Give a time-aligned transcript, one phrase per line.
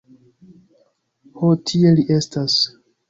[1.41, 2.57] Ho tie li estas.